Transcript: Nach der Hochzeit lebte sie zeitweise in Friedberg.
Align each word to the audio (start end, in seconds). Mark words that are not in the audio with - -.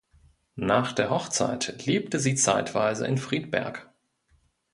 Nach 0.55 0.93
der 0.93 1.11
Hochzeit 1.11 1.85
lebte 1.85 2.19
sie 2.19 2.33
zeitweise 2.33 3.05
in 3.05 3.19
Friedberg. 3.19 3.87